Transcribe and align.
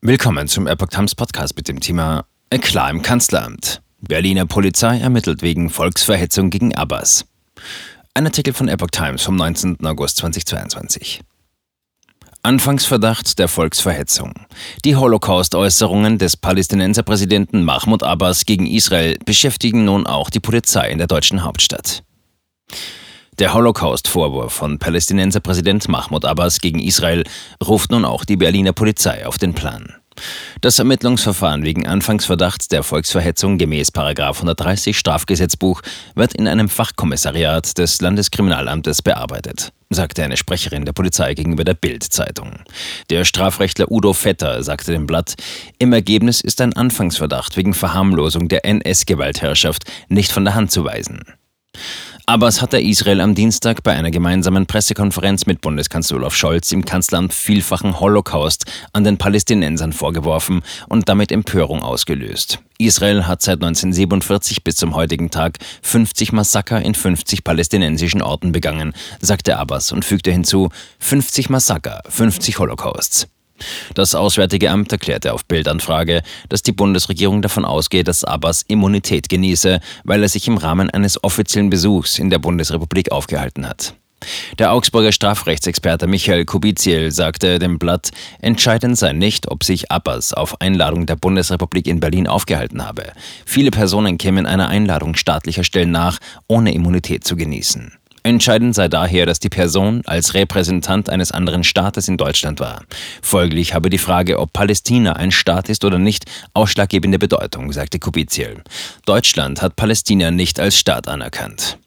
Willkommen 0.00 0.46
zum 0.46 0.68
Epoch 0.68 0.86
Times 0.86 1.16
Podcast 1.16 1.56
mit 1.56 1.66
dem 1.66 1.80
Thema 1.80 2.24
Eklat 2.50 2.92
im 2.92 3.02
Kanzleramt. 3.02 3.82
Berliner 4.00 4.46
Polizei 4.46 4.96
ermittelt 5.00 5.42
wegen 5.42 5.70
Volksverhetzung 5.70 6.50
gegen 6.50 6.72
Abbas. 6.72 7.24
Ein 8.14 8.26
Artikel 8.26 8.54
von 8.54 8.68
Epoch 8.68 8.92
Times 8.92 9.24
vom 9.24 9.34
19. 9.34 9.84
August 9.84 10.18
2022. 10.18 11.22
Anfangsverdacht 12.44 13.40
der 13.40 13.48
Volksverhetzung. 13.48 14.34
Die 14.84 14.94
Holocaust-Äußerungen 14.94 16.18
des 16.18 16.36
Palästinenserpräsidenten 16.36 17.64
Mahmoud 17.64 18.04
Abbas 18.04 18.46
gegen 18.46 18.68
Israel 18.68 19.18
beschäftigen 19.24 19.84
nun 19.84 20.06
auch 20.06 20.30
die 20.30 20.38
Polizei 20.38 20.90
in 20.90 20.98
der 20.98 21.08
deutschen 21.08 21.42
Hauptstadt. 21.42 22.04
Der 23.38 23.54
Holocaust-Vorwurf 23.54 24.52
von 24.52 24.80
Palästinenser-Präsident 24.80 25.86
Mahmoud 25.86 26.24
Abbas 26.24 26.58
gegen 26.58 26.80
Israel 26.80 27.22
ruft 27.64 27.92
nun 27.92 28.04
auch 28.04 28.24
die 28.24 28.36
Berliner 28.36 28.72
Polizei 28.72 29.24
auf 29.24 29.38
den 29.38 29.54
Plan. 29.54 29.94
Das 30.60 30.80
Ermittlungsverfahren 30.80 31.62
wegen 31.62 31.86
Anfangsverdachts 31.86 32.66
der 32.66 32.82
Volksverhetzung 32.82 33.56
gemäß 33.56 33.92
130 33.94 34.98
Strafgesetzbuch 34.98 35.82
wird 36.16 36.34
in 36.34 36.48
einem 36.48 36.68
Fachkommissariat 36.68 37.78
des 37.78 38.00
Landeskriminalamtes 38.00 39.02
bearbeitet, 39.02 39.72
sagte 39.88 40.24
eine 40.24 40.36
Sprecherin 40.36 40.84
der 40.84 40.92
Polizei 40.92 41.34
gegenüber 41.34 41.62
der 41.62 41.74
Bild-Zeitung. 41.74 42.58
Der 43.08 43.24
Strafrechtler 43.24 43.92
Udo 43.92 44.14
Vetter 44.14 44.64
sagte 44.64 44.90
dem 44.90 45.06
Blatt, 45.06 45.34
im 45.78 45.92
Ergebnis 45.92 46.40
ist 46.40 46.60
ein 46.60 46.72
Anfangsverdacht 46.72 47.56
wegen 47.56 47.72
Verharmlosung 47.72 48.48
der 48.48 48.64
NS-Gewaltherrschaft 48.64 49.84
nicht 50.08 50.32
von 50.32 50.44
der 50.44 50.56
Hand 50.56 50.72
zu 50.72 50.84
weisen. 50.84 51.22
Abbas 52.28 52.60
hatte 52.60 52.78
Israel 52.78 53.22
am 53.22 53.34
Dienstag 53.34 53.82
bei 53.82 53.94
einer 53.94 54.10
gemeinsamen 54.10 54.66
Pressekonferenz 54.66 55.46
mit 55.46 55.62
Bundeskanzler 55.62 56.18
Olaf 56.18 56.34
Scholz 56.34 56.70
im 56.72 56.84
Kanzleramt 56.84 57.32
vielfachen 57.32 58.00
Holocaust 58.00 58.66
an 58.92 59.02
den 59.02 59.16
Palästinensern 59.16 59.94
vorgeworfen 59.94 60.60
und 60.90 61.08
damit 61.08 61.32
Empörung 61.32 61.82
ausgelöst. 61.82 62.58
Israel 62.76 63.26
hat 63.26 63.40
seit 63.40 63.62
1947 63.62 64.62
bis 64.62 64.76
zum 64.76 64.94
heutigen 64.94 65.30
Tag 65.30 65.56
50 65.80 66.32
Massaker 66.32 66.82
in 66.82 66.94
50 66.94 67.44
palästinensischen 67.44 68.20
Orten 68.20 68.52
begangen, 68.52 68.92
sagte 69.20 69.56
Abbas 69.56 69.90
und 69.90 70.04
fügte 70.04 70.30
hinzu 70.30 70.68
50 70.98 71.48
Massaker, 71.48 72.02
50 72.10 72.58
Holocausts. 72.58 73.26
Das 73.94 74.14
Auswärtige 74.14 74.70
Amt 74.70 74.92
erklärte 74.92 75.32
auf 75.32 75.44
Bildanfrage, 75.44 76.22
dass 76.48 76.62
die 76.62 76.72
Bundesregierung 76.72 77.42
davon 77.42 77.64
ausgeht, 77.64 78.08
dass 78.08 78.24
Abbas 78.24 78.62
Immunität 78.68 79.28
genieße, 79.28 79.80
weil 80.04 80.22
er 80.22 80.28
sich 80.28 80.48
im 80.48 80.58
Rahmen 80.58 80.90
eines 80.90 81.22
offiziellen 81.22 81.70
Besuchs 81.70 82.18
in 82.18 82.30
der 82.30 82.38
Bundesrepublik 82.38 83.12
aufgehalten 83.12 83.68
hat. 83.68 83.94
Der 84.58 84.72
Augsburger 84.72 85.12
Strafrechtsexperte 85.12 86.06
Michael 86.06 86.44
Kubiziel 86.44 87.12
sagte 87.12 87.58
dem 87.58 87.78
Blatt, 87.78 88.10
entscheidend 88.40 88.98
sei 88.98 89.12
nicht, 89.12 89.50
ob 89.50 89.62
sich 89.62 89.90
Abbas 89.90 90.32
auf 90.32 90.60
Einladung 90.60 91.06
der 91.06 91.16
Bundesrepublik 91.16 91.86
in 91.86 92.00
Berlin 92.00 92.26
aufgehalten 92.26 92.84
habe. 92.84 93.12
Viele 93.46 93.70
Personen 93.70 94.18
kämen 94.18 94.46
einer 94.46 94.68
Einladung 94.68 95.14
staatlicher 95.14 95.64
Stellen 95.64 95.92
nach, 95.92 96.18
ohne 96.48 96.74
Immunität 96.74 97.24
zu 97.24 97.36
genießen. 97.36 97.97
Entscheidend 98.28 98.74
sei 98.74 98.88
daher, 98.88 99.24
dass 99.24 99.40
die 99.40 99.48
Person 99.48 100.02
als 100.04 100.34
Repräsentant 100.34 101.08
eines 101.08 101.32
anderen 101.32 101.64
Staates 101.64 102.08
in 102.08 102.18
Deutschland 102.18 102.60
war. 102.60 102.82
Folglich 103.22 103.72
habe 103.72 103.88
die 103.88 103.96
Frage, 103.96 104.38
ob 104.38 104.52
Palästina 104.52 105.14
ein 105.14 105.30
Staat 105.30 105.70
ist 105.70 105.82
oder 105.82 105.98
nicht, 105.98 106.26
ausschlaggebende 106.52 107.18
Bedeutung, 107.18 107.72
sagte 107.72 107.98
Kubiziel. 107.98 108.62
Deutschland 109.06 109.62
hat 109.62 109.76
Palästina 109.76 110.30
nicht 110.30 110.60
als 110.60 110.76
Staat 110.76 111.08
anerkannt. 111.08 111.78